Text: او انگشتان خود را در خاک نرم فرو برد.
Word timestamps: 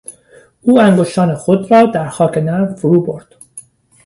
او 0.61 0.81
انگشتان 0.81 1.35
خود 1.35 1.71
را 1.71 1.83
در 1.85 2.09
خاک 2.09 2.37
نرم 2.37 2.75
فرو 2.75 3.01
برد. 3.01 3.35